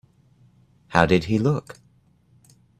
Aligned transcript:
How 0.87 1.05
did 1.05 1.25
he 1.25 1.37
look? 1.37 1.77